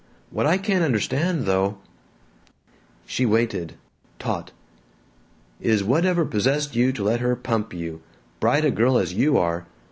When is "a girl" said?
8.65-8.97